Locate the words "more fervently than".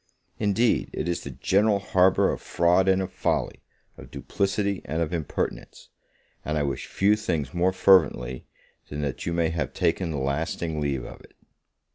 7.53-9.01